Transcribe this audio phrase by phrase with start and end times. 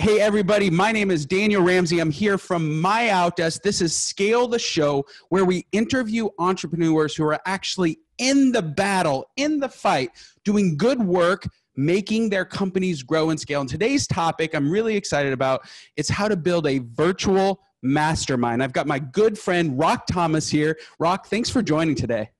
[0.00, 0.70] Hey, everybody.
[0.70, 1.98] My name is Daniel Ramsey.
[1.98, 3.60] I'm here from My Outdesk.
[3.60, 9.26] This is Scale the Show, where we interview entrepreneurs who are actually in the battle,
[9.36, 10.08] in the fight,
[10.42, 11.46] doing good work,
[11.76, 13.60] making their companies grow and scale.
[13.60, 15.68] And today's topic I'm really excited about.
[15.98, 18.62] It's how to build a virtual mastermind.
[18.62, 20.78] I've got my good friend Rock Thomas here.
[20.98, 22.30] Rock, thanks for joining today.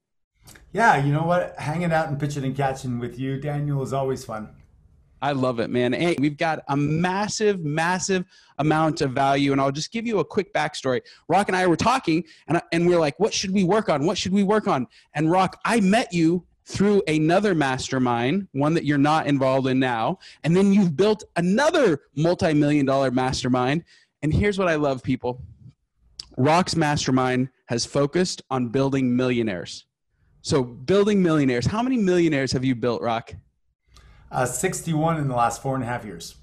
[0.73, 1.56] Yeah, you know what?
[1.59, 4.48] Hanging out and pitching and catching with you, Daniel, is always fun.
[5.23, 5.92] I love it, man.
[5.92, 8.24] Hey, we've got a massive, massive
[8.59, 9.52] amount of value.
[9.52, 11.02] And I'll just give you a quick backstory.
[11.29, 14.06] Rock and I were talking, and, and we are like, what should we work on?
[14.06, 14.87] What should we work on?
[15.15, 20.19] And Rock, I met you through another mastermind, one that you're not involved in now.
[20.45, 23.84] And then you've built another multi million dollar mastermind.
[24.23, 25.43] And here's what I love, people
[26.37, 29.87] Rock's mastermind has focused on building millionaires.
[30.43, 31.66] So, building millionaires.
[31.66, 33.35] How many millionaires have you built, Rock?
[34.30, 36.36] Uh, 61 in the last four and a half years.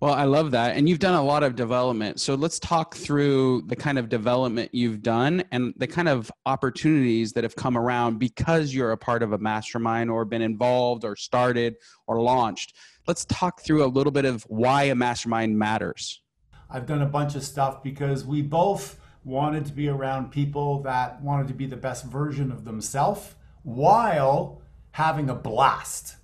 [0.00, 0.76] Well, I love that.
[0.76, 2.20] And you've done a lot of development.
[2.20, 7.32] So let's talk through the kind of development you've done and the kind of opportunities
[7.34, 11.16] that have come around because you're a part of a mastermind or been involved or
[11.16, 11.76] started
[12.06, 12.76] or launched.
[13.06, 16.22] Let's talk through a little bit of why a mastermind matters.
[16.70, 21.20] I've done a bunch of stuff because we both wanted to be around people that
[21.22, 26.16] wanted to be the best version of themselves while having a blast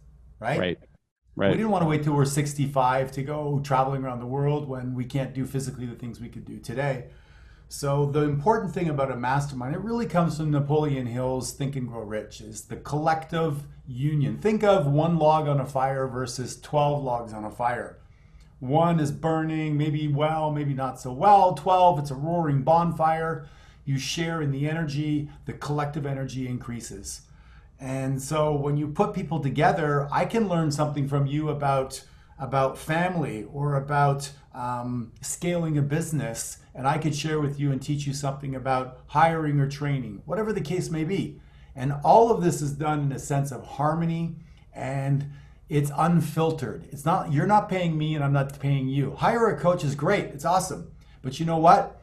[0.44, 0.60] right?
[0.60, 0.78] Right.
[1.36, 1.50] Right.
[1.50, 4.94] We didn't want to wait till we're 65 to go traveling around the world when
[4.94, 7.06] we can't do physically the things we could do today.
[7.68, 11.88] So the important thing about a mastermind, it really comes from Napoleon Hill's Think and
[11.88, 14.38] Grow Rich, is the collective union.
[14.38, 17.98] Think of one log on a fire versus 12 logs on a fire.
[18.60, 21.54] One is burning, maybe well, maybe not so well.
[21.54, 23.46] 12, it's a roaring bonfire.
[23.84, 27.22] You share in the energy, the collective energy increases.
[27.84, 32.02] And so when you put people together, I can learn something from you about
[32.38, 37.82] about family or about um, scaling a business, and I could share with you and
[37.82, 41.42] teach you something about hiring or training, whatever the case may be.
[41.76, 44.36] And all of this is done in a sense of harmony
[44.72, 45.30] and
[45.68, 46.88] it's unfiltered.
[46.90, 49.14] It's not you're not paying me and I'm not paying you.
[49.14, 50.24] Hire a coach is great.
[50.26, 50.90] It's awesome.
[51.20, 52.00] But you know what?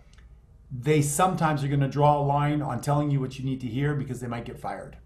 [0.72, 3.68] They sometimes are going to draw a line on telling you what you need to
[3.68, 4.98] hear because they might get fired.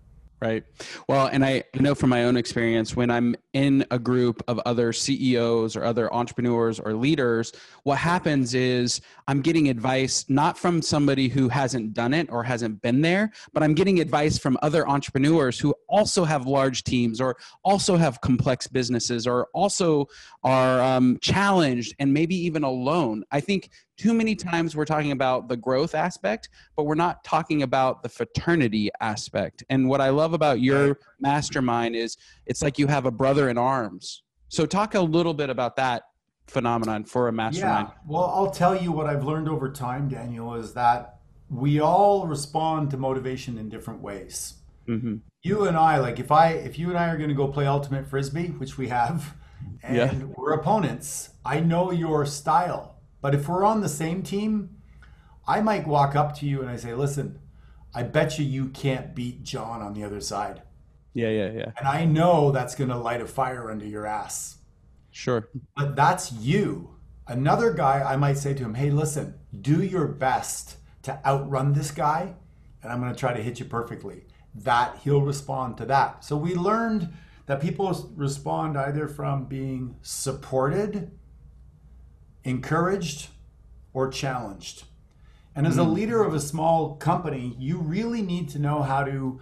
[0.45, 0.63] Right.
[1.09, 4.93] Well, and I know from my own experience when I'm in a group of other
[4.93, 7.51] CEOs or other entrepreneurs or leaders,
[7.81, 12.83] what happens is I'm getting advice not from somebody who hasn't done it or hasn't
[12.83, 17.37] been there, but I'm getting advice from other entrepreneurs who also have large teams or
[17.63, 20.05] also have complex businesses or also
[20.43, 23.23] are um, challenged and maybe even alone.
[23.31, 27.63] I think too many times we're talking about the growth aspect, but we're not talking
[27.63, 29.63] about the fraternity aspect.
[29.69, 33.57] And what I love about your mastermind is it's like you have a brother in
[33.57, 34.23] arms.
[34.49, 36.03] So talk a little bit about that
[36.47, 37.87] phenomenon for a mastermind.
[37.89, 37.99] Yeah.
[38.07, 41.19] Well, I'll tell you what I've learned over time, Daniel, is that
[41.49, 44.55] we all respond to motivation in different ways.
[44.87, 45.15] Mm-hmm.
[45.41, 47.65] You and I, like if I, if you and I are going to go play
[47.65, 49.35] ultimate frisbee, which we have,
[49.81, 50.13] and yeah.
[50.37, 54.69] we're opponents, I know your style but if we're on the same team,
[55.47, 57.39] I might walk up to you and I say, listen,
[57.95, 60.61] I bet you you can't beat John on the other side.
[61.13, 61.71] Yeah, yeah, yeah.
[61.77, 64.57] And I know that's going to light a fire under your ass.
[65.11, 65.47] Sure.
[65.77, 66.89] But that's you.
[67.27, 71.89] Another guy, I might say to him, hey, listen, do your best to outrun this
[71.89, 72.35] guy,
[72.83, 74.25] and I'm going to try to hit you perfectly.
[74.53, 76.25] That he'll respond to that.
[76.25, 77.13] So we learned
[77.45, 81.11] that people respond either from being supported
[82.45, 83.29] encouraged
[83.93, 84.83] or challenged.
[85.55, 85.93] And as a hmm.
[85.93, 89.39] leader of a small company, you really need to know how to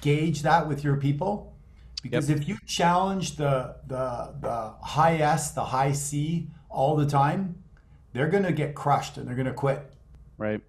[0.00, 1.56] gauge that with your people.
[2.02, 2.38] Because yep.
[2.38, 7.62] if you challenge the, the, the high S, the high C all the time,
[8.12, 9.92] they're going to get crushed and they're going to quit.
[10.38, 10.60] Right.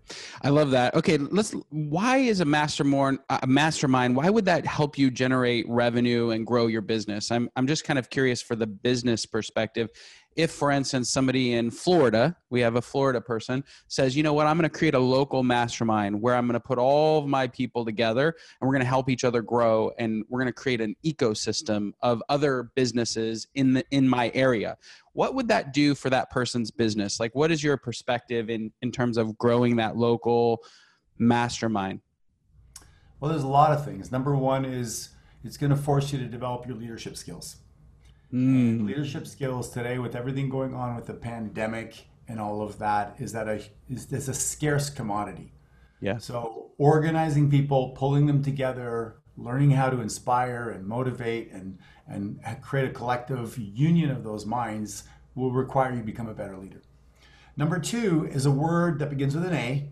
[0.42, 0.96] I love that.
[0.96, 6.32] Okay, let's why is a mastermind a mastermind why would that help you generate revenue
[6.32, 7.30] and grow your business?
[7.30, 9.90] I'm I'm just kind of curious for the business perspective
[10.36, 14.48] if for instance somebody in florida we have a florida person says you know what?
[14.48, 17.48] I'm going to create a local mastermind where i'm going to put all of my
[17.48, 20.82] people together and we're going to help each other grow and we're going to create
[20.82, 24.78] an ecosystem of other businesses in the in my area.
[25.14, 27.20] What would that do for that person's business?
[27.20, 30.64] Like what is your perspective in in terms of growing that local
[31.18, 32.02] mastermind?
[33.20, 34.12] Well there's a lot of things.
[34.12, 35.10] Number one is
[35.44, 37.58] it's going to force you to develop your leadership skills
[38.34, 38.86] Mm.
[38.86, 43.32] Leadership skills today, with everything going on with the pandemic and all of that, is
[43.34, 45.54] that a is this a scarce commodity?
[46.00, 46.18] Yeah.
[46.20, 52.90] So organizing people, pulling them together, learning how to inspire and motivate and and create
[52.90, 55.04] a collective union of those minds
[55.36, 56.82] will require you to become a better leader.
[57.56, 59.90] Number two is a word that begins with an A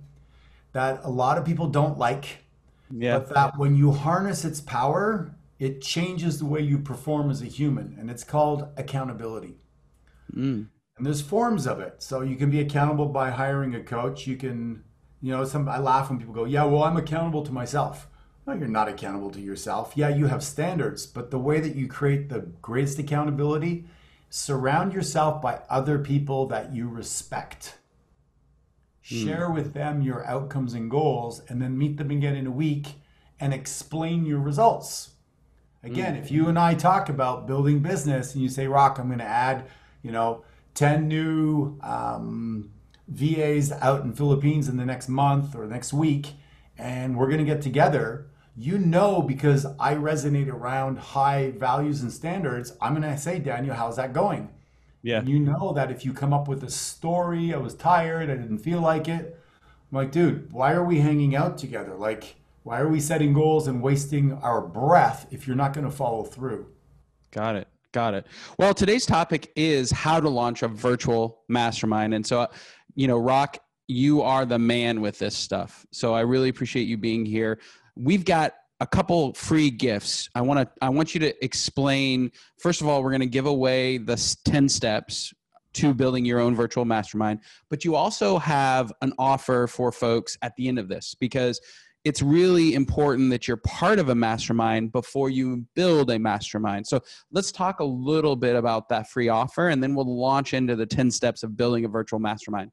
[0.73, 2.45] that a lot of people don't like,
[2.91, 3.19] yeah.
[3.19, 7.45] but that when you harness its power, it changes the way you perform as a
[7.45, 9.57] human, and it's called accountability.
[10.33, 10.67] Mm.
[10.97, 11.95] And there's forms of it.
[12.01, 14.27] So you can be accountable by hiring a coach.
[14.27, 14.83] You can,
[15.21, 18.09] you know, some I laugh when people go, "Yeah, well, I'm accountable to myself."
[18.45, 19.93] No, you're not accountable to yourself.
[19.95, 23.87] Yeah, you have standards, but the way that you create the greatest accountability,
[24.29, 27.77] surround yourself by other people that you respect.
[29.03, 29.25] Mm.
[29.25, 32.95] Share with them your outcomes and goals, and then meet them again in a week
[33.39, 35.11] and explain your results.
[35.87, 36.19] Again, mm.
[36.19, 39.25] if you and I talk about building business and you say, Rock, I'm going to
[39.25, 39.67] add,
[40.03, 40.43] you know,
[40.75, 42.71] 10 new um,
[43.07, 46.33] VAs out in Philippines in the next month or next week,
[46.77, 48.27] and we're going to get together.
[48.59, 53.75] You know, because I resonate around high values and standards, I'm going to say, Daniel,
[53.75, 54.49] how's that going?
[55.03, 55.19] Yeah.
[55.19, 58.35] And you know that if you come up with a story, I was tired, I
[58.35, 59.39] didn't feel like it.
[59.91, 61.95] I'm like, dude, why are we hanging out together?
[61.95, 62.35] Like,
[62.67, 66.25] why are we setting goals and wasting our breath if you're not going to follow
[66.25, 66.67] through?
[67.31, 67.69] Got it.
[67.93, 68.27] Got it.
[68.59, 72.13] Well, today's topic is how to launch a virtual mastermind.
[72.13, 72.45] And so,
[72.93, 75.85] you know, Rock, you are the man with this stuff.
[75.93, 77.57] So I really appreciate you being here.
[77.95, 80.29] We've got a couple free gifts.
[80.35, 83.45] I want to I want you to explain first of all, we're going to give
[83.45, 85.33] away the 10 steps
[85.75, 87.39] to building your own virtual mastermind,
[87.69, 91.61] but you also have an offer for folks at the end of this because
[92.07, 96.87] it's really important that you're part of a mastermind before you build a mastermind.
[96.87, 97.01] So
[97.31, 100.85] let's talk a little bit about that free offer and then we'll launch into the
[100.85, 102.71] 10 steps of building a virtual mastermind.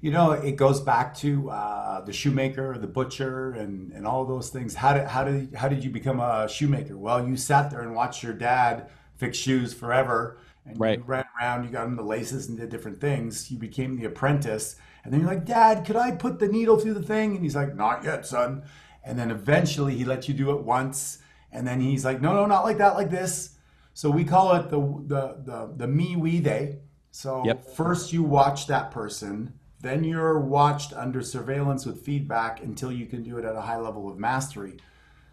[0.00, 4.48] You know, it goes back to uh, the shoemaker, the butcher, and, and all those
[4.48, 4.74] things.
[4.74, 6.96] How did, how, did, how did you become a shoemaker?
[6.96, 10.38] Well, you sat there and watched your dad fix shoes forever.
[10.64, 10.98] And right.
[10.98, 13.50] you ran around, you got him the laces and did different things.
[13.50, 16.94] You became the apprentice and then you're like, Dad, could I put the needle through
[16.94, 17.36] the thing?
[17.36, 18.64] And he's like, Not yet, son.
[19.04, 21.18] And then eventually he lets you do it once.
[21.52, 23.50] And then he's like, No, no, not like that, like this.
[23.94, 26.78] So we call it the the the, the me, we, they.
[27.12, 27.64] So yep.
[27.64, 33.22] first you watch that person, then you're watched under surveillance with feedback until you can
[33.22, 34.78] do it at a high level of mastery.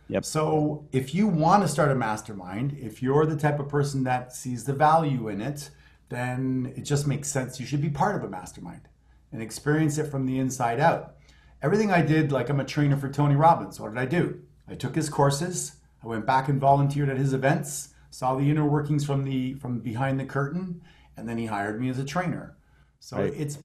[0.10, 0.24] Yep.
[0.24, 4.36] So if you want to start a mastermind, if you're the type of person that
[4.36, 5.72] sees the value in it,
[6.10, 8.88] then it just makes sense you should be part of a mastermind
[9.34, 11.16] and experience it from the inside out.
[11.62, 14.40] Everything I did, like I'm a trainer for Tony Robbins, what did I do?
[14.68, 18.66] I took his courses, I went back and volunteered at his events, saw the inner
[18.66, 20.82] workings from the from behind the curtain,
[21.18, 22.58] and then he hired me as a trainer.
[23.00, 23.34] So right.
[23.36, 23.60] it's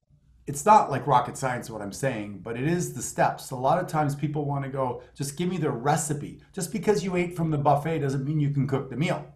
[0.47, 3.51] it's not like rocket science what I'm saying, but it is the steps.
[3.51, 6.41] A lot of times people want to go, just give me the recipe.
[6.55, 9.27] Just because you ate from the buffet doesn't mean you can cook the meal.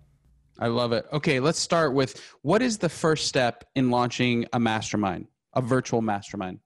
[0.58, 1.06] I love it.
[1.12, 5.26] Okay, let's start with what is the first step in launching a mastermind?
[5.54, 6.60] A virtual mastermind?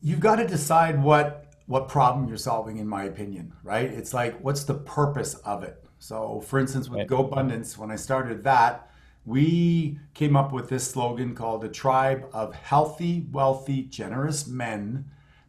[0.00, 3.90] You've got to decide what what problem you're solving in my opinion, right?
[3.90, 5.84] It's like what's the purpose of it?
[5.98, 7.08] So for instance with right.
[7.08, 8.90] GoBundance when I started that,
[9.24, 15.06] we came up with this slogan called a tribe of healthy, wealthy, generous men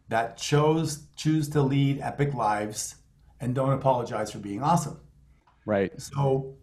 [0.08, 2.96] that chose choose to lead epic lives
[3.40, 5.00] and don't apologize for being awesome.
[5.66, 5.92] Right.
[6.00, 6.54] So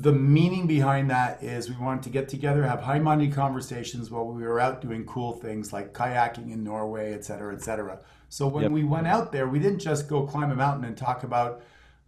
[0.00, 4.26] the meaning behind that is we wanted to get together, have high minded conversations while
[4.26, 8.00] we were out doing cool things like kayaking in Norway, et cetera, et cetera.
[8.28, 8.72] So when yep.
[8.72, 11.62] we went out there, we didn't just go climb a mountain and talk about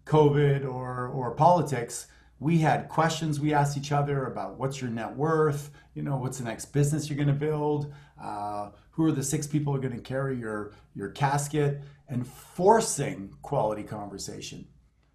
[0.04, 2.06] COVID or, or politics.
[2.38, 6.38] We had questions we asked each other about what's your net worth, you know, what's
[6.38, 7.92] the next business you're going to build,
[8.22, 12.26] uh, who are the six people who are going to carry your your casket, and
[12.26, 14.66] forcing quality conversation.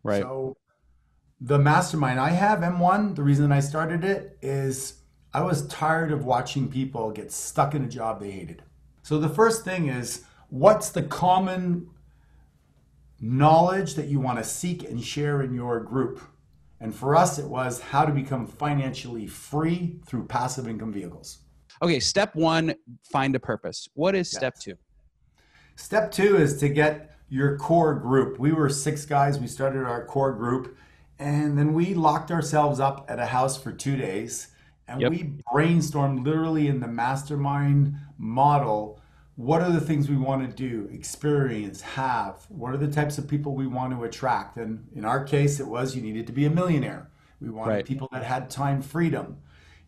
[0.03, 0.21] Right.
[0.21, 0.55] So
[1.39, 5.01] the mastermind I have, M1, the reason I started it is
[5.33, 8.63] I was tired of watching people get stuck in a job they hated.
[9.03, 11.89] So the first thing is what's the common
[13.19, 16.21] knowledge that you want to seek and share in your group?
[16.79, 21.39] And for us, it was how to become financially free through passive income vehicles.
[21.81, 23.89] Okay, step one, find a purpose.
[23.93, 24.37] What is yes.
[24.37, 24.75] step two?
[25.75, 28.39] Step two is to get your core group.
[28.39, 30.77] We were six guys, we started our core group
[31.19, 34.49] and then we locked ourselves up at a house for two days
[34.87, 35.11] and yep.
[35.11, 38.99] we brainstormed literally in the mastermind model
[39.35, 42.45] what are the things we want to do, experience, have?
[42.47, 44.57] What are the types of people we want to attract?
[44.57, 47.09] And in our case, it was you needed to be a millionaire.
[47.41, 47.85] We wanted right.
[47.85, 49.37] people that had time freedom.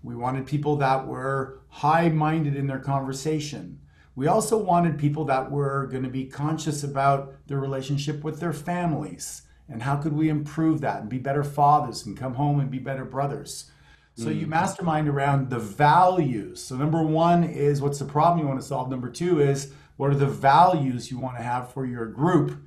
[0.04, 3.80] We wanted people that were high minded in their conversation.
[4.16, 8.54] We also wanted people that were going to be conscious about their relationship with their
[8.54, 12.72] families and how could we improve that and be better fathers and come home and
[12.72, 13.72] be better brothers
[14.18, 14.50] So you mm.
[14.50, 16.62] mastermind around the values.
[16.64, 18.90] So number one is what's the problem you want to solve.
[18.90, 22.60] Number two is what are the values you want to have for your group.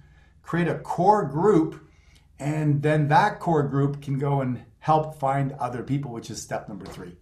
[0.43, 1.89] Create a core group,
[2.39, 6.69] and then that core group can go and help find other people, which is step
[6.69, 7.17] number three.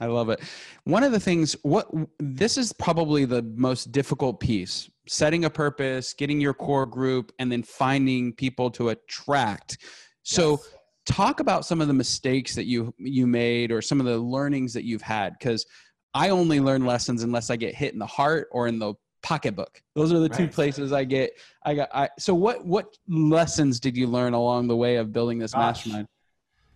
[0.00, 0.40] I love it.
[0.84, 1.88] One of the things, what
[2.18, 7.50] this is probably the most difficult piece setting a purpose, getting your core group, and
[7.50, 9.78] then finding people to attract.
[10.22, 10.74] So, yes.
[11.06, 14.72] talk about some of the mistakes that you you made or some of the learnings
[14.74, 15.66] that you've had because
[16.14, 19.80] I only learn lessons unless I get hit in the heart or in the pocketbook.
[19.94, 20.36] Those are the right.
[20.36, 21.32] two places I get
[21.64, 25.38] I got I so what what lessons did you learn along the way of building
[25.38, 25.86] this Gosh.
[25.86, 26.08] mastermind?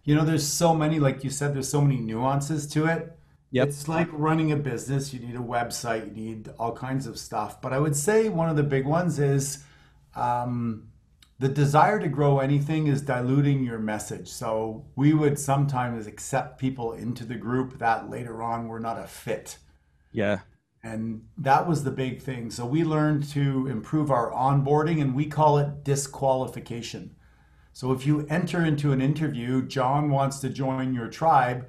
[0.04, 3.18] You know, there's so many, like you said, there's so many nuances to it.
[3.52, 3.68] Yep.
[3.68, 5.14] It's like running a business.
[5.14, 7.60] You need a website, you need all kinds of stuff.
[7.60, 9.64] But I would say one of the big ones is
[10.14, 10.88] um,
[11.38, 14.28] the desire to grow anything is diluting your message.
[14.28, 19.06] So we would sometimes accept people into the group that later on were not a
[19.06, 19.58] fit.
[20.12, 20.40] Yeah.
[20.82, 22.50] And that was the big thing.
[22.50, 27.16] So we learned to improve our onboarding and we call it disqualification.
[27.72, 31.68] So if you enter into an interview, John wants to join your tribe.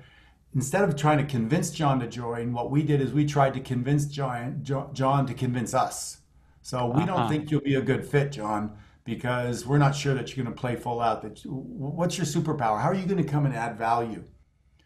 [0.55, 3.59] Instead of trying to convince John to join, what we did is we tried to
[3.59, 6.21] convince John, John to convince us.
[6.61, 7.05] So we uh-huh.
[7.05, 10.55] don't think you'll be a good fit, John, because we're not sure that you're going
[10.55, 11.21] to play full out.
[11.21, 12.81] That what's your superpower?
[12.81, 14.23] How are you going to come and add value?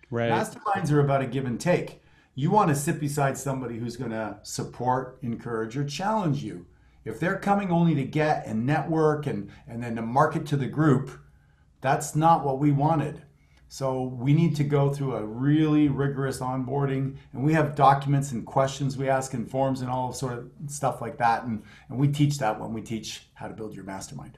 [0.10, 0.32] Right.
[0.32, 2.02] Masterminds are about a give and take.
[2.36, 6.66] You want to sit beside somebody who's going to support, encourage, or challenge you.
[7.04, 10.68] If they're coming only to get and network and, and then to market to the
[10.68, 11.12] group,
[11.82, 13.24] that's not what we wanted.
[13.74, 18.46] So we need to go through a really rigorous onboarding, and we have documents and
[18.46, 21.46] questions we ask and forms and all sort of stuff like that.
[21.46, 24.38] And, and we teach that when we teach how to build your mastermind.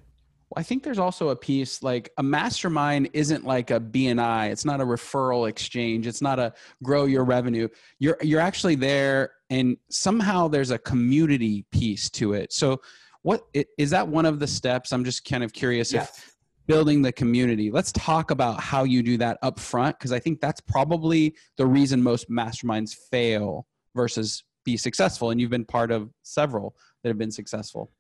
[0.55, 4.51] I think there's also a piece like a mastermind isn't like a BNI.
[4.51, 6.05] It's not a referral exchange.
[6.05, 7.69] It's not a grow your revenue.
[7.97, 12.81] You're you're actually there and somehow there's a community piece to it so
[13.21, 13.47] what
[13.77, 16.09] is that one of the steps i'm just kind of curious yes.
[16.09, 16.32] if
[16.67, 20.39] building the community let's talk about how you do that up front because i think
[20.39, 23.65] that's probably the reason most masterminds fail
[23.95, 27.91] versus be successful and you've been part of several that have been successful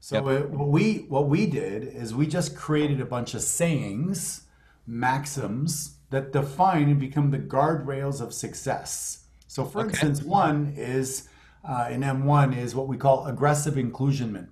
[0.00, 0.48] so yep.
[0.50, 4.46] what we what we did is we just created a bunch of sayings
[4.86, 9.90] maxims that define and become the guardrails of success so, for okay.
[9.90, 11.28] instance, one is
[11.62, 14.48] uh, in M1 is what we call aggressive inclusionment.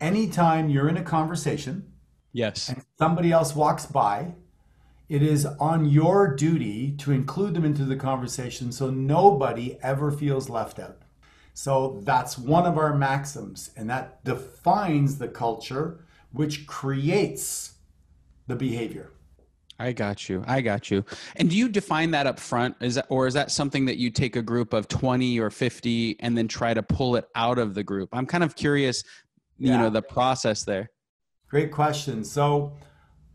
[0.00, 1.92] Anytime you're in a conversation,
[2.32, 4.34] yes, and somebody else walks by,
[5.08, 10.48] it is on your duty to include them into the conversation so nobody ever feels
[10.48, 11.02] left out.
[11.52, 17.74] So that's one of our maxims, and that defines the culture which creates
[18.46, 19.10] the behavior.
[19.80, 20.44] I got you.
[20.46, 21.04] I got you.
[21.36, 22.76] And do you define that up front?
[22.80, 26.16] Is that, or is that something that you take a group of 20 or 50
[26.20, 28.10] and then try to pull it out of the group?
[28.12, 29.02] I'm kind of curious,
[29.58, 29.78] you yeah.
[29.78, 30.90] know, the process there.
[31.50, 32.24] Great question.
[32.24, 32.72] So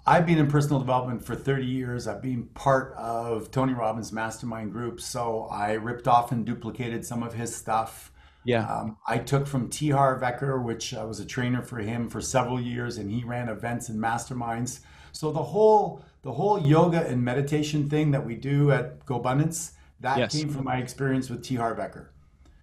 [0.05, 2.07] I've been in personal development for 30 years.
[2.07, 5.01] I've been part of Tony Robbins mastermind group.
[5.01, 8.13] So I ripped off and duplicated some of his stuff.
[8.45, 8.65] Yeah.
[8.67, 9.89] Um, I took from T.
[9.89, 13.49] Harv Eker, which I was a trainer for him for several years, and he ran
[13.49, 14.79] events and masterminds.
[15.11, 20.17] So the whole the whole yoga and meditation thing that we do at GoBundance, that
[20.17, 20.35] yes.
[20.35, 21.55] came from my experience with T.
[21.55, 22.07] Harv Eker.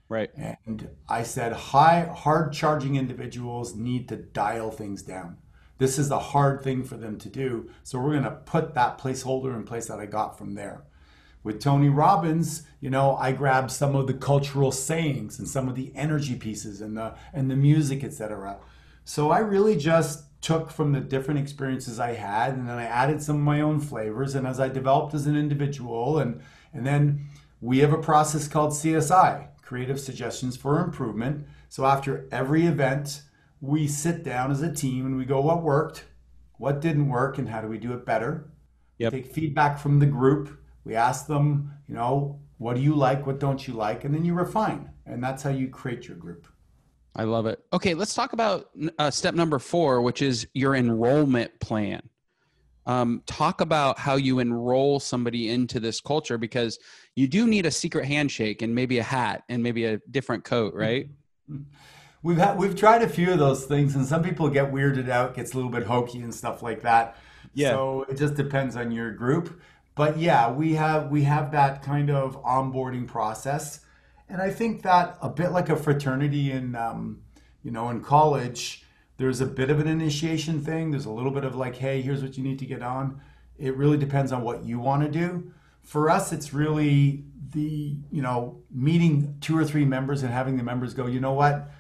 [0.09, 0.31] Right.
[0.37, 5.39] And I said, high, hard charging individuals need to dial things down.
[5.83, 7.69] This is a hard thing for them to do.
[7.83, 10.85] So we're going to put that placeholder in place that I got from there.
[11.43, 15.75] With Tony Robbins, you know, I grabbed some of the cultural sayings and some of
[15.75, 18.59] the energy pieces and the and the music, etc.
[19.05, 23.21] So I really just took from the different experiences I had, and then I added
[23.21, 24.37] some of my own flavors.
[24.37, 27.27] And as I developed as an individual, and and then
[27.61, 31.45] we have a process called CSI, Creative Suggestions for Improvement.
[31.69, 33.23] So after every event,
[33.63, 36.05] we sit down as a team and we go, what worked,
[36.59, 38.51] what didn't work, and how do we do it better?
[38.99, 39.13] Yep.
[39.13, 40.61] take feedback from the group.
[40.85, 44.25] We ask them, you know, what do you like, what don't you like, and then
[44.25, 44.91] you refine.
[45.07, 46.47] And that's how you create your group.
[47.15, 47.61] I love it.
[47.73, 52.03] Okay, let's talk about uh, step number four, which is your enrollment plan.
[52.85, 56.81] Um, talk about how you enroll somebody into this culture because
[57.15, 60.75] you do need a secret handshake and maybe a hat and maybe a different coat,
[60.75, 61.09] right?
[62.23, 65.35] We've had, we've tried a few of those things, and some people get weirded out,
[65.35, 67.17] gets a little bit hokey and stuff like that.
[67.55, 67.71] Yeah.
[67.71, 69.61] So it just depends on your group.
[69.95, 73.81] But yeah, we have we have that kind of onboarding process
[74.33, 77.21] and I think that a bit like a fraternity in, um,
[77.63, 78.83] you know, in college,
[79.19, 80.91] there's a bit of an initiation thing.
[80.91, 83.21] There's a little bit of like, hey, here's what you need to get on.
[83.59, 85.53] It really depends on what you want to do.
[85.83, 90.63] For us, it's really the, you know, meeting two or three members and having the
[90.63, 91.71] members go, you know what?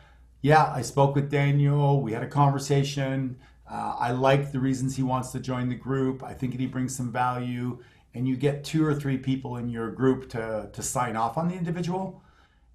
[0.43, 2.01] Yeah, I spoke with Daniel.
[2.03, 3.39] We had a conversation.
[3.71, 6.23] Uh, I like the reasons he wants to join the group.
[6.23, 7.79] I think he brings some value.
[8.15, 11.49] And you get two or three people in your group to, to sign off on
[11.49, 12.23] the individual.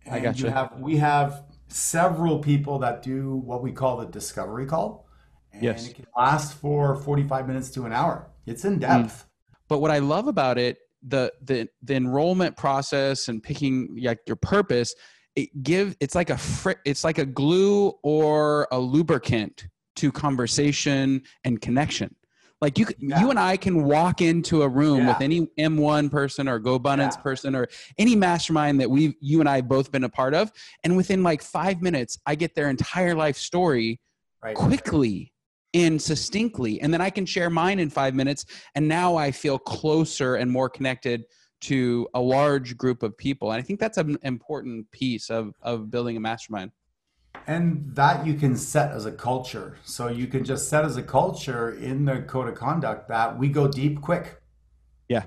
[0.06, 0.44] And I gotcha.
[0.44, 5.08] you have we have several people that do what we call the discovery call.
[5.52, 5.88] And Yes.
[5.90, 8.30] it can last for 45 minutes to an hour.
[8.46, 9.26] It's in depth.
[9.68, 14.38] but what I love about it, the the the enrollment process and picking like your
[14.38, 14.96] purpose,
[15.38, 21.22] it give it's like a fri- it's like a glue or a lubricant to conversation
[21.46, 22.14] and connection.
[22.60, 23.20] Like you, Yeah.
[23.22, 27.22] you and I can walk into a room with any M1 person or GoBundance Yeah.
[27.22, 27.68] person or
[28.00, 30.52] any mastermind that we, you and I have both been a part of,
[30.84, 34.00] and within like five minutes, I get their entire life story
[34.44, 34.56] Right.
[34.56, 35.34] quickly
[35.74, 39.60] and succinctly and then i can share mine in five minutes and now i feel
[39.60, 41.26] closer and more connected
[41.62, 45.90] to a large group of people and i think that's an important piece of of
[45.90, 46.72] building a mastermind
[47.48, 49.78] And that you can set as a culture.
[49.86, 53.48] So you can just set as a culture in the code of conduct that we
[53.50, 54.42] go deep quick.
[55.08, 55.26] yeah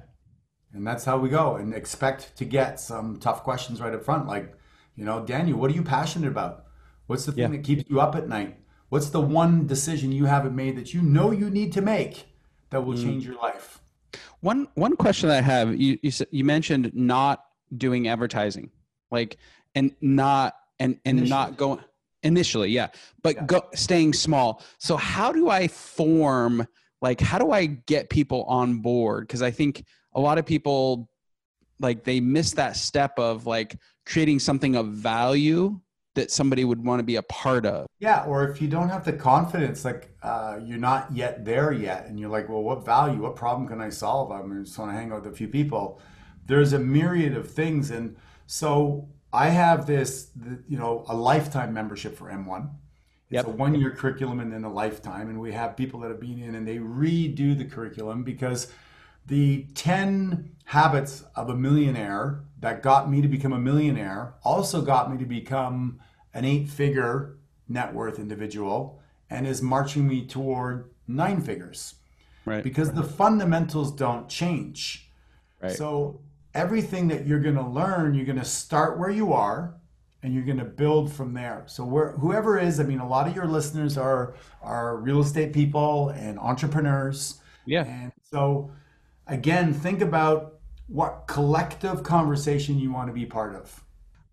[0.75, 4.27] And that's how we go and expect to get some tough questions right up front.
[4.27, 4.53] Like,
[4.97, 6.65] you know, Daniel, what are you passionate about?
[7.07, 7.57] What's the thing Yeah.
[7.57, 8.53] that keeps you up at night?
[8.91, 12.15] What's the one decision you haven't made that you know you need to make
[12.71, 12.85] that Mm.
[12.87, 13.80] will change your life?
[14.41, 17.45] One one question that i have you you, you mentioned not
[17.77, 18.71] doing advertising
[19.11, 19.37] like
[19.75, 21.81] and not and and not going
[22.23, 22.89] initially yeah
[23.23, 23.45] but Yeah.
[23.47, 24.63] go staying small.
[24.79, 26.67] So how do i form
[27.01, 29.27] like how do i get people on board?
[29.27, 31.09] Because i think a lot of people
[31.79, 35.81] like they miss that step of like creating something of value
[36.15, 39.05] that somebody would want to be a part of Yeah, or if you don't have
[39.05, 43.21] the confidence, like uh, you're not yet there yet, and you're like, well, what value,
[43.23, 44.33] what problem can I solve?
[44.33, 46.01] I mean, just want to hang out with a few people.
[46.47, 50.31] There's a myriad of things, and so I have this,
[50.67, 52.71] you know, a lifetime membership for M1.
[53.31, 53.47] It's Yep.
[53.47, 56.55] a one-year curriculum and then a lifetime, and we have people that have been in
[56.55, 58.73] and they redo the curriculum because
[59.27, 65.11] the 10 habits of a millionaire that got me to become a millionaire also got
[65.11, 65.99] me to become
[66.35, 67.37] an eight figure
[67.69, 71.95] net worth individual and is marching me toward nine figures
[72.45, 75.09] right because the fundamentals don't change.
[75.61, 76.21] right So
[76.55, 79.75] everything that you're going to learn, you're going to start where you are
[80.23, 81.65] and you're going to build from there.
[81.67, 85.53] So where whoever is, I mean a lot of your listeners are are real estate
[85.53, 87.41] people and entrepreneurs.
[87.67, 88.71] yeah And so
[89.27, 90.60] again, think about
[90.91, 93.85] what collective conversation you want to be part of.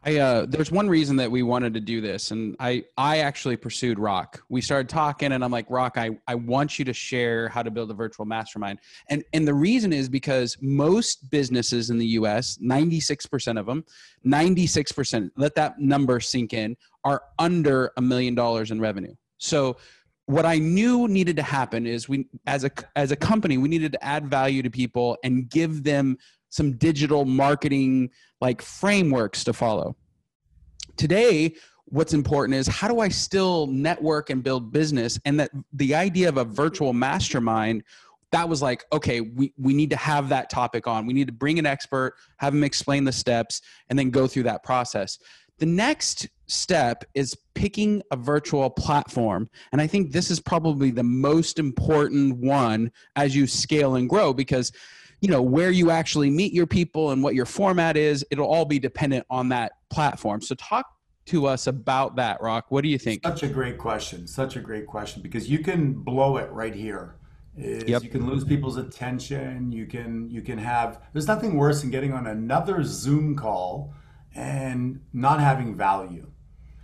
[0.04, 3.58] I uh there's one reason that we wanted to do this and I I actually
[3.58, 4.42] pursued Rock.
[4.50, 7.70] We started talking and I'm like Rock I I want you to share how to
[7.70, 8.80] build a virtual mastermind.
[9.10, 13.84] And and the reason is because most businesses in the US, 96% of them,
[14.26, 19.14] 96%, let that number sink in, are under a million dollars in revenue.
[19.38, 19.78] So
[20.28, 23.94] what I knew needed to happen is we as a as a company we needed
[23.94, 26.18] to add value to people and give them
[26.58, 28.10] some digital marketing
[28.42, 29.96] like frameworks to follow.
[30.98, 35.20] Today, what's important is how do I still network and build business?
[35.24, 37.84] And that the idea of a virtual mastermind,
[38.32, 41.06] that was like, okay, we, we need to have that topic on.
[41.06, 44.44] We need to bring an expert, have them explain the steps, and then go through
[44.44, 45.20] that process.
[45.60, 49.48] The next step is picking a virtual platform.
[49.72, 54.34] And I think this is probably the most important one as you scale and grow
[54.34, 54.72] because
[55.22, 58.66] you know where you actually meet your people and what your format is it'll all
[58.66, 60.86] be dependent on that platform so talk
[61.26, 64.28] to us about that rock what do you think Such a great question.
[64.28, 67.16] Such a great question because you can blow it right here.
[67.58, 68.04] Yep.
[68.04, 69.72] You can lose people's attention.
[69.72, 71.02] You can you can have.
[71.12, 73.94] There's nothing worse than getting on another Zoom call
[74.36, 76.32] and not having value.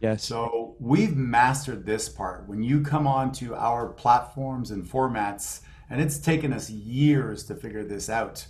[0.02, 2.48] yes So we've mastered this part.
[2.48, 7.84] When you come onto our platforms and formats, and it's taken us years to figure
[7.84, 8.46] this out.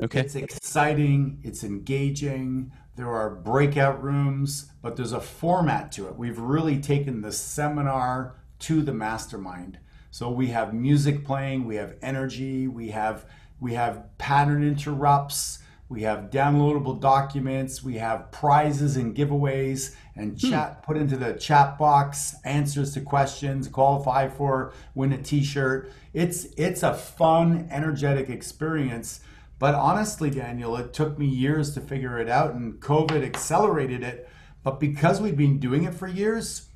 [0.00, 2.72] okay It's exciting, it's engaging.
[2.96, 6.16] There are breakout rooms, but there's a format to it.
[6.16, 9.78] We've really taken the seminar to the mastermind.
[10.10, 13.26] So we have music playing, we have energy, we have
[13.60, 20.50] we have pattern interrupts, we have downloadable documents, we have prizes and giveaways and hmm.
[20.50, 25.92] chat put into the chat box, answers to questions, qualify for win a t-shirt.
[26.12, 29.20] It's it's a fun, energetic experience.
[29.58, 34.28] But honestly, Daniel, it took me years to figure it out and COVID accelerated it.
[34.62, 36.68] But because we've been doing it for years,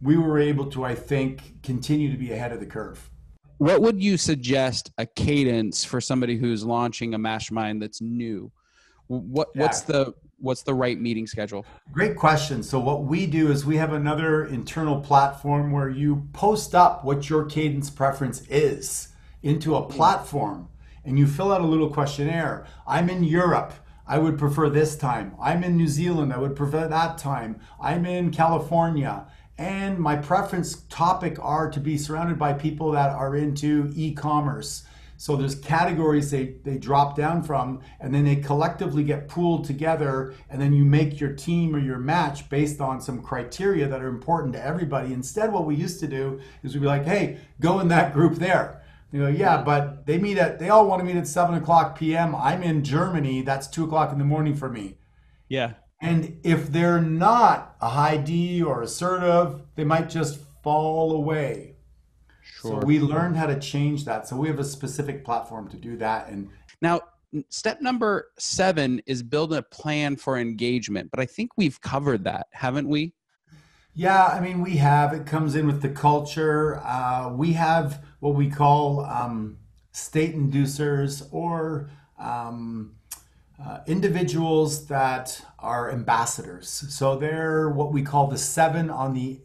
[0.00, 3.10] we were able to, I think, continue to be ahead of the curve.
[3.58, 8.50] What would you suggest a cadence for somebody who's launching a mastermind that's new?
[9.08, 9.62] What yeah.
[9.62, 11.66] what's the what's the right meeting schedule?
[11.90, 12.62] Great question.
[12.62, 17.28] So what we do is we have another internal platform where you post up what
[17.28, 19.08] your cadence preference is
[19.42, 20.68] into a platform
[21.04, 22.66] and you fill out a little questionnaire.
[22.86, 23.72] I'm in Europe.
[24.06, 25.34] I would prefer this time.
[25.40, 26.32] I'm in New Zealand.
[26.32, 27.60] I would prefer that time.
[27.80, 29.26] I'm in California
[29.58, 34.84] and my preference topic are to be surrounded by people that are into e-commerce
[35.20, 40.32] so there's categories they, they drop down from and then they collectively get pooled together
[40.48, 44.08] and then you make your team or your match based on some criteria that are
[44.08, 47.80] important to everybody instead what we used to do is we'd be like hey go
[47.80, 51.04] in that group there you go, yeah, but they meet at they all want to
[51.04, 52.34] meet at seven o'clock p.m.
[52.34, 53.42] I'm in Germany.
[53.42, 54.98] That's two o'clock in the morning for me.
[55.48, 55.74] Yeah.
[56.00, 61.74] And if they're not a high D or assertive, they might just fall away.
[62.60, 62.80] Sure.
[62.80, 64.28] So we learned how to change that.
[64.28, 66.28] So we have a specific platform to do that.
[66.28, 67.00] And now,
[67.48, 71.10] step number seven is build a plan for engagement.
[71.10, 73.12] But I think we've covered that, haven't we?
[73.94, 75.12] Yeah, I mean, we have.
[75.12, 76.80] It comes in with the culture.
[76.84, 79.58] Uh, we have what we call um,
[79.90, 82.94] state inducers or um,
[83.64, 86.68] uh, individuals that are ambassadors.
[86.68, 89.40] So they're what we call the seven on the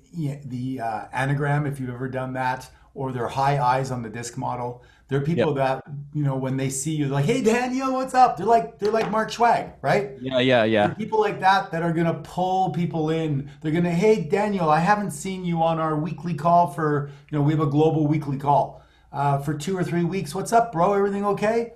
[0.45, 1.67] the uh, Enneagram.
[1.67, 4.83] If you've ever done that, or they're high eyes on the disc model.
[5.07, 5.83] They're people yep.
[5.85, 8.79] that you know when they see you, they're like, "Hey, Daniel, what's up?" They're like
[8.79, 10.11] they're like Mark Schwag, right?
[10.21, 10.87] Yeah, yeah, yeah.
[10.87, 13.49] They're people like that that are gonna pull people in.
[13.61, 17.43] They're gonna, "Hey, Daniel, I haven't seen you on our weekly call for you know
[17.43, 20.33] we have a global weekly call uh, for two or three weeks.
[20.33, 20.93] What's up, bro?
[20.93, 21.73] Everything okay?"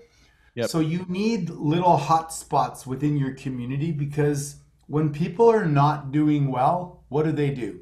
[0.57, 0.69] Yep.
[0.71, 4.55] So you need little hot spots within your community because
[4.87, 7.81] when people are not doing well, what do they do?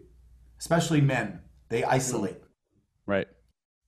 [0.59, 2.35] Especially men, they isolate.
[3.05, 3.29] Right.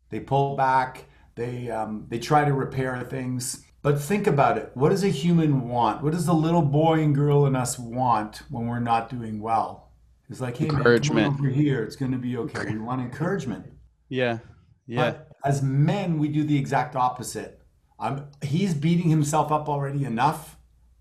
[0.09, 1.03] They pull back.
[1.35, 3.65] They um, they try to repair things.
[3.81, 4.71] But think about it.
[4.73, 6.01] What does a human want?
[6.01, 9.91] What does the little boy and girl in us want when we're not doing well?
[10.29, 11.27] It's like, hey, encouragement.
[11.27, 11.83] Man, come over here.
[11.83, 12.71] It's going to be okay.
[12.71, 13.65] We want encouragement.
[14.07, 14.39] Yeah.
[14.85, 15.11] Yeah.
[15.11, 17.57] But as men, we do the exact opposite
[17.99, 20.57] I'm he's beating himself up already enough.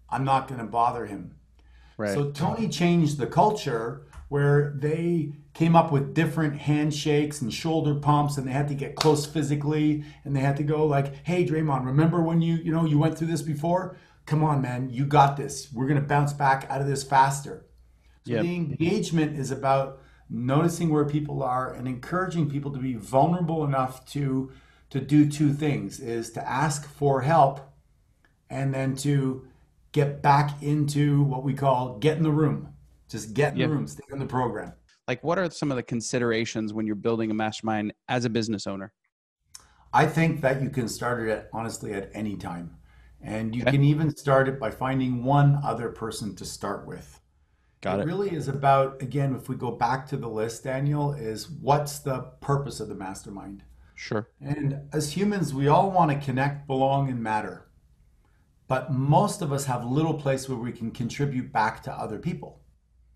[0.09, 1.37] I'm not going to bother him.
[1.97, 2.13] Right.
[2.13, 8.37] So Tony changed the culture where they came up with different handshakes and shoulder pumps
[8.37, 11.87] and they had to get close physically and they had to go like, "Hey Draymond,
[11.87, 13.97] remember when you, you know, you went through this before?
[14.27, 15.73] Come on, man, you got this.
[15.73, 17.67] We're going to bounce back out of this faster."
[18.25, 18.43] So yep.
[18.43, 24.05] the engagement is about noticing where people are and encouraging people to be vulnerable enough
[24.07, 24.51] to
[24.91, 27.61] to do two things is to ask for help
[28.51, 29.47] and then to
[29.93, 32.69] get back into what we call get in the room.
[33.09, 33.69] Just get in yep.
[33.69, 34.73] the room stay in the program.
[35.09, 38.67] Like what are some of the considerations when you're building a mastermind as a business
[38.67, 38.93] owner?
[39.93, 42.77] I think that you can start it at, honestly at any time.
[43.23, 43.73] And you okay.
[43.73, 47.21] can even start it by finding one other person to start with.
[47.81, 48.07] Got it, it.
[48.07, 52.21] really is about again if we go back to the list daniel is what's the
[52.41, 53.63] purpose of the mastermind
[53.97, 54.29] Sure.
[54.41, 57.67] And as humans, we all want to connect, belong, and matter.
[58.69, 62.61] But most of us have little place where we can contribute back to other people.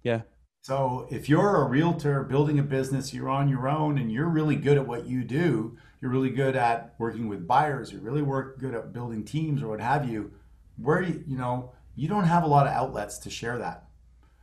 [0.02, 0.22] Yeah.
[0.62, 4.56] So if you're a realtor building a business, you're on your own and you're really
[4.56, 8.58] good at what you do, you're really good at working with buyers, you're really work
[8.58, 10.32] good at building teams or what have you,
[10.76, 13.84] where you, you know, you don't have a lot of outlets to share that.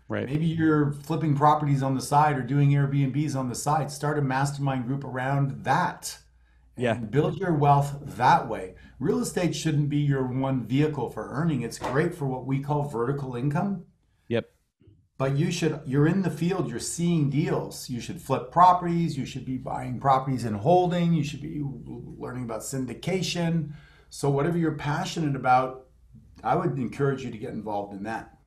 [0.08, 0.26] Right.
[0.26, 3.92] Maybe you're flipping properties on the side or doing Airbnbs on the side.
[3.92, 6.18] Start a mastermind group around that
[6.78, 6.94] yeah.
[6.96, 8.76] build your wealth that way.
[9.00, 11.62] Real estate shouldn't be your one vehicle for earning.
[11.62, 13.86] It's great for what we call vertical income.
[14.28, 14.50] Yep.
[15.18, 17.90] But you should you're in the field, you're seeing deals.
[17.90, 22.44] You should flip properties, you should be buying properties and holding, you should be learning
[22.44, 23.74] about syndication.
[24.10, 25.88] So whatever you're passionate about,
[26.44, 28.38] I would encourage you to get involved in that.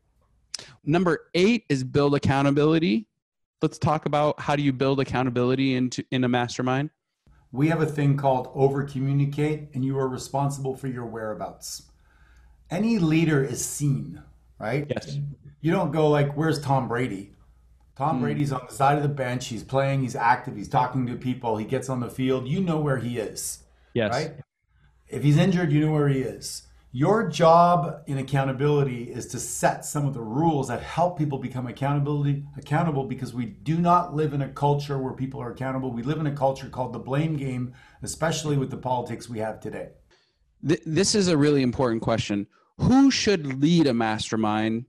[0.85, 3.07] Number 8 is build accountability.
[3.63, 6.91] Let's talk about how do you build accountability into in a mastermind?
[7.53, 11.83] We have a thing called over communicate, and you are responsible for your whereabouts.
[12.71, 14.23] Any leader is seen,
[14.59, 14.87] right?
[14.89, 15.19] Yes.
[15.61, 17.33] You don't go like, where's Tom Brady?
[17.97, 18.23] Tom mm.
[18.23, 19.49] Brady's on the side of the bench.
[19.49, 22.49] He's playing, he's active, he's talking to people, he gets on the field.
[22.49, 23.65] You know where he is.
[23.93, 24.13] Yes.
[24.13, 24.35] Right?
[25.09, 26.63] If he's injured, you know where he is.
[26.93, 31.69] Your job in accountability is to set some of the rules that help people become
[31.69, 35.93] accountability accountable because we do not live in a culture where people are accountable.
[35.93, 39.61] We live in a culture called the blame game, especially with the politics we have
[39.61, 39.91] today.
[40.63, 42.49] This is a really important question.
[42.79, 44.87] Who should lead a mastermind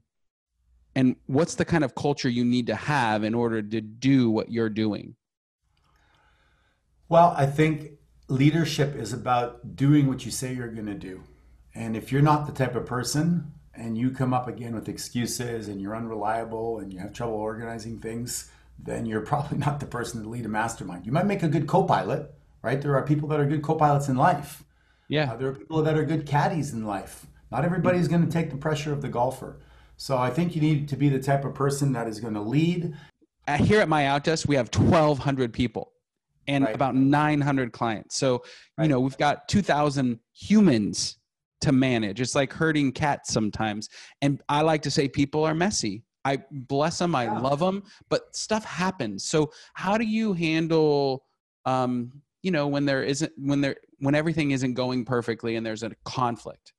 [0.96, 4.52] and what's the kind of culture you need to have in order to do what
[4.52, 5.16] you're doing?
[7.10, 7.92] Well, I think
[8.28, 11.22] leadership is about doing what you say you're going to do.
[11.74, 15.68] And if you're not the type of person and you come up again with excuses
[15.68, 20.24] and you're unreliable and you have trouble organizing things, then you're probably not the person
[20.24, 21.06] to lead a mastermind.
[21.06, 22.82] You might make a good co pilot, right?
[22.82, 24.64] There are people that are good co pilots in life.
[25.08, 25.32] Yeah.
[25.32, 27.26] Uh, there are people that are good caddies in life.
[27.52, 29.60] Not everybody's going to take the pressure of the golfer.
[29.98, 32.42] So I think you need to be the type of person that is going to
[32.42, 32.96] lead.
[33.48, 35.92] Uh, here at my outdesk, we have 1,200 people
[36.48, 36.74] and right.
[36.74, 38.16] about 900 clients.
[38.16, 38.44] So,
[38.78, 38.86] right.
[38.86, 41.18] you know, we've got 2,000 humans
[41.62, 42.22] to manage.
[42.22, 43.90] It's like herding cats sometimes.
[44.22, 46.04] And I like to say people are messy.
[46.24, 47.40] I bless them, I yeah.
[47.40, 49.24] love them, but stuff happens.
[49.24, 51.24] So, how do you handle
[51.66, 55.84] um, you know, when there isn't when there when everything isn't going perfectly and there's
[55.84, 56.74] a conflict?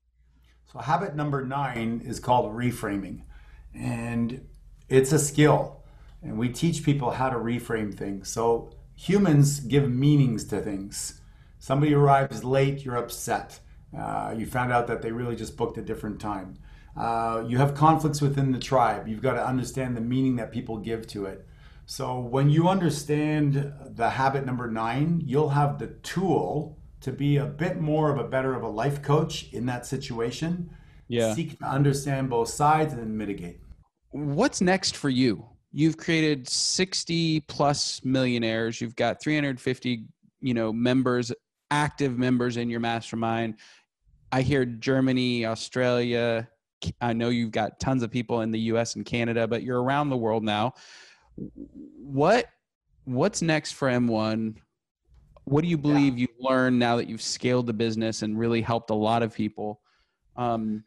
[0.72, 3.22] So, habit number 9 is called reframing.
[3.74, 4.46] And
[4.88, 5.84] it's a skill.
[6.22, 8.28] And we teach people how to reframe things.
[8.28, 11.20] So, humans give meanings to things.
[11.58, 13.60] Somebody arrives late, you're upset.
[13.96, 16.56] Uh, you found out that they really just booked a different time.
[16.96, 19.08] Uh, you have conflicts within the tribe.
[19.08, 21.46] You've got to understand the meaning that people give to it.
[21.86, 27.46] So when you understand the habit number nine, you'll have the tool to be a
[27.46, 30.70] bit more of a better of a life coach in that situation.
[31.08, 31.34] Yeah.
[31.34, 33.60] Seek to understand both sides and then mitigate.
[34.10, 35.44] What's next for you?
[35.72, 38.80] You've created 60 plus millionaires.
[38.80, 40.04] You've got 350,
[40.40, 41.32] you know, members,
[41.70, 43.56] active members in your mastermind.
[44.32, 46.48] I hear Germany, Australia.
[47.00, 50.08] I know you've got tons of people in the US and Canada, but you're around
[50.08, 50.72] the world now.
[51.36, 52.46] What
[53.04, 54.56] what's next for M1?
[55.44, 56.22] What do you believe yeah.
[56.22, 59.80] you've learned now that you've scaled the business and really helped a lot of people?
[60.36, 60.84] Um,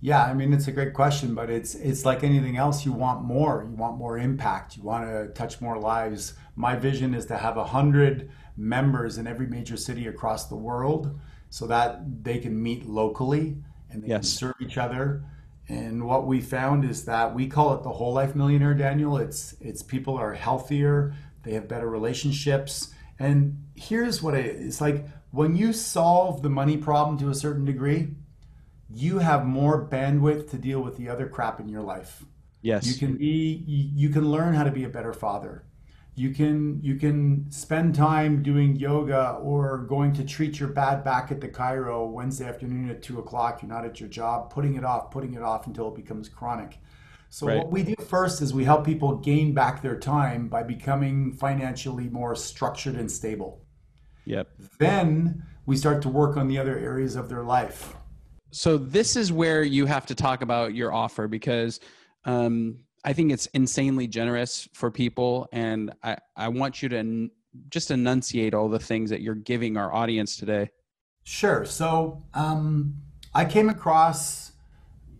[0.00, 2.86] yeah, I mean it's a great question, but it's it's like anything else.
[2.86, 3.66] You want more.
[3.68, 4.78] You want more impact.
[4.78, 6.34] You want to touch more lives.
[6.56, 11.20] My vision is to have a hundred members in every major city across the world
[11.50, 13.56] so that they can meet locally
[13.90, 14.20] and they yes.
[14.20, 15.24] can serve each other.
[15.68, 19.18] And what we found is that we call it the whole life millionaire, Daniel.
[19.18, 22.92] It's it's people are healthier, they have better relationships.
[23.18, 24.66] And here's what it is.
[24.66, 28.08] It's like when you solve the money problem to a certain degree,
[28.88, 32.24] you have more bandwidth to deal with the other crap in your life.
[32.62, 32.86] Yes.
[32.86, 35.64] You can be you can learn how to be a better father
[36.14, 41.30] you can you can spend time doing yoga or going to treat your bad back
[41.30, 43.62] at the chiro Wednesday afternoon at two o'clock.
[43.62, 46.78] You're not at your job, putting it off, putting it off until it becomes chronic.
[47.30, 47.58] So right.
[47.58, 52.08] what we do first is we help people gain back their time by becoming financially
[52.08, 53.64] more structured and stable.
[54.24, 54.48] Yep.
[54.78, 57.94] Then we start to work on the other areas of their life.
[58.50, 61.78] So this is where you have to talk about your offer because
[62.24, 67.30] um, I think it's insanely generous for people, and I I want you to n-
[67.70, 70.70] just enunciate all the things that you're giving our audience today.
[71.24, 71.64] Sure.
[71.64, 72.96] So um,
[73.34, 74.52] I came across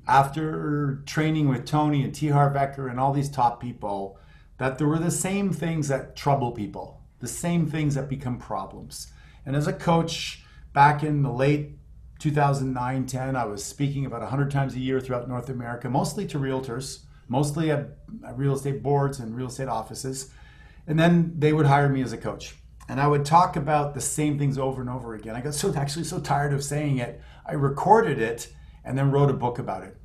[0.06, 2.28] after training with Tony and T.
[2.28, 4.18] Harv Eker and all these top people
[4.58, 9.12] that there were the same things that trouble people, the same things that become problems.
[9.46, 11.78] And as a coach back in the late
[12.18, 16.38] 2009 10, I was speaking about 100 times a year throughout North America, mostly to
[16.38, 20.30] realtors mostly at, at real estate boards and real estate offices.
[20.86, 22.56] And then they would hire me as a coach.
[22.88, 25.36] And I would talk about the same things over and over again.
[25.36, 27.20] I got so actually so tired of saying it.
[27.46, 28.52] I recorded it
[28.84, 29.96] and then wrote a book about it.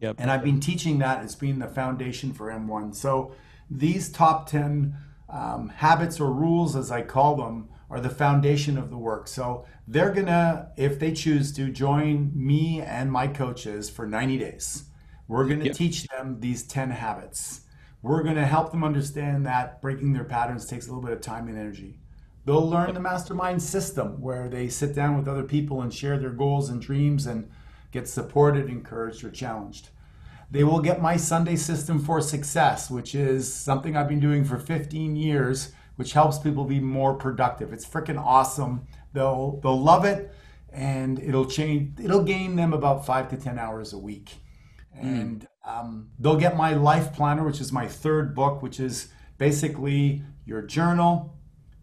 [0.00, 0.16] Yep.
[0.18, 1.22] And I've been teaching that.
[1.24, 2.94] It's been the foundation for M1.
[2.94, 3.34] So
[3.68, 4.96] these top 10
[5.28, 9.26] um, habits or rules, as I call them, are the foundation of the work.
[9.26, 14.38] So they're going to, if they choose to, join me and my coaches for 90
[14.38, 14.84] days.
[15.28, 15.76] We're going to yep.
[15.76, 17.62] teach them these 10 habits.
[18.02, 21.20] We're going to help them understand that breaking their patterns takes a little bit of
[21.20, 21.98] time and energy.
[22.44, 26.30] They'll learn the mastermind system where they sit down with other people and share their
[26.30, 27.48] goals and dreams and
[27.92, 29.90] get supported, encouraged, or challenged.
[30.50, 34.58] They will get my Sunday system for success, which is something I've been doing for
[34.58, 37.72] 15 years, which helps people be more productive.
[37.72, 38.86] It's freaking awesome.
[39.12, 40.32] They'll they'll love it
[40.72, 44.34] and it'll change it'll gain them about 5 to 10 hours a week.
[44.96, 45.02] Mm.
[45.02, 50.22] and um, they'll get my life planner, which is my third book, which is basically
[50.44, 51.36] your journal,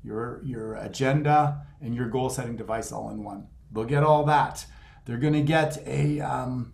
[0.03, 3.47] your your agenda, and your goal setting device all in one.
[3.71, 4.65] They'll get all that.
[5.05, 6.73] They're going to get a um,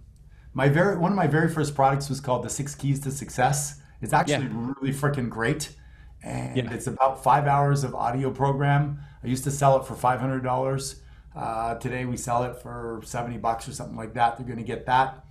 [0.53, 3.81] my very one of my very first products was called the Six Keys to Success.
[4.01, 4.73] It's actually yeah.
[4.79, 5.75] really freaking great,
[6.23, 6.73] and yeah.
[6.73, 8.99] it's about five hours of audio program.
[9.23, 11.01] I used to sell it for five hundred dollars.
[11.35, 14.37] Uh, today we sell it for seventy bucks or something like that.
[14.37, 15.24] They're going to get that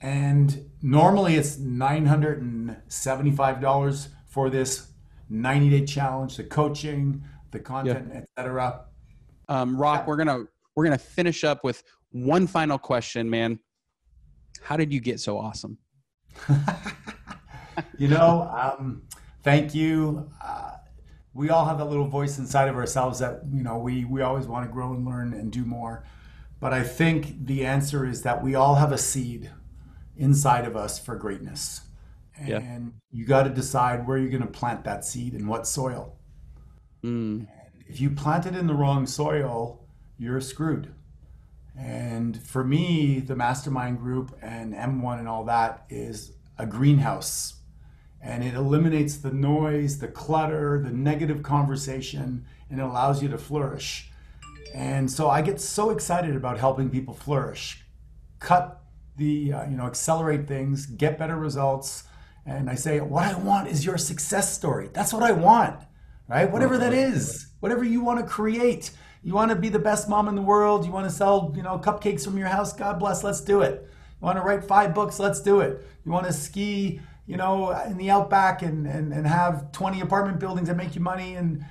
[0.00, 4.88] and normally it's $975 for this
[5.28, 8.20] 90 day challenge, the coaching, the content, yeah.
[8.20, 8.84] etc.
[9.48, 13.58] Um, Rock, we're gonna we're gonna finish up with one final question, man.
[14.62, 15.78] How did you get so awesome?
[17.98, 19.02] you know, um,
[19.42, 20.30] thank you.
[20.42, 20.72] Uh,
[21.34, 24.46] we all have that little voice inside of ourselves that you know we we always
[24.46, 26.04] want to grow and learn and do more.
[26.60, 29.50] But I think the answer is that we all have a seed
[30.18, 31.82] inside of us for greatness.
[32.36, 32.90] And yeah.
[33.10, 36.16] you got to decide where you're going to plant that seed and what soil.
[37.02, 37.46] Mm.
[37.86, 39.84] If you plant it in the wrong soil,
[40.18, 40.92] you're screwed.
[41.76, 47.54] And for me, the mastermind group and M1 and all that is a greenhouse.
[48.20, 53.38] And it eliminates the noise, the clutter, the negative conversation, and it allows you to
[53.38, 54.10] flourish.
[54.74, 57.84] And so I get so excited about helping people flourish,
[58.40, 58.82] cut
[59.18, 62.04] the, uh, you know, accelerate things, get better results.
[62.46, 64.88] And I say, what I want is your success story.
[64.92, 65.80] That's what I want,
[66.28, 66.50] right?
[66.50, 68.90] Whatever that is, whatever you want to create.
[69.22, 70.86] You want to be the best mom in the world.
[70.86, 72.72] You want to sell, you know, cupcakes from your house.
[72.72, 73.22] God bless.
[73.22, 73.82] Let's do it.
[73.82, 75.18] You want to write five books.
[75.18, 75.84] Let's do it.
[76.06, 80.38] You want to ski, you know, in the outback and, and, and have 20 apartment
[80.38, 81.64] buildings that make you money and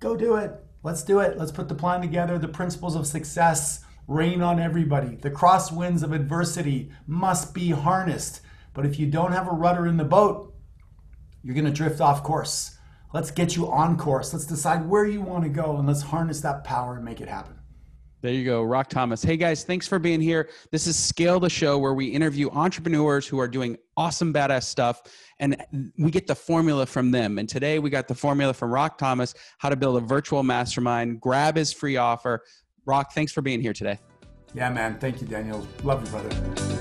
[0.00, 0.52] go do it.
[0.82, 1.38] Let's do it.
[1.38, 2.38] Let's put the plan together.
[2.38, 5.16] The principles of success rain on everybody.
[5.16, 8.40] The crosswinds of adversity must be harnessed.
[8.72, 10.54] But if you don't have a rudder in the boat,
[11.42, 12.78] you're going to drift off course.
[13.12, 14.32] Let's get you on course.
[14.32, 17.28] Let's decide where you want to go and let's harness that power and make it
[17.28, 17.54] happen.
[18.24, 19.22] There you go, Rock Thomas.
[19.22, 20.48] Hey guys, thanks for being here.
[20.72, 25.02] This is Scale the Show where we interview entrepreneurs who are doing awesome, badass stuff,
[25.40, 25.62] and
[25.98, 27.38] we get the formula from them.
[27.38, 31.20] And today we got the formula from Rock Thomas how to build a virtual mastermind.
[31.20, 32.42] Grab his free offer.
[32.86, 33.98] Rock, thanks for being here today.
[34.54, 34.98] Yeah, man.
[34.98, 35.66] Thank you, Daniel.
[35.82, 36.73] Love you, brother.